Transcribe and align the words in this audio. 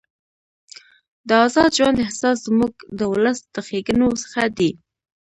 د 1.27 1.29
ازاد 1.45 1.69
ژوند 1.77 1.97
احساس 2.05 2.37
زموږ 2.47 2.73
د 2.99 3.01
ولس 3.13 3.39
له 3.53 3.59
ښېګڼو 3.67 4.09
څخه 4.23 4.43
دی. 4.57 4.71